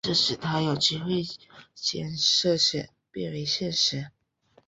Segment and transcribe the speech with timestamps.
[0.03, 1.21] 这使他有机会
[1.75, 4.09] 将设想变为现实。